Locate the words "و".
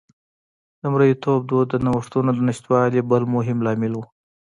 3.95-4.01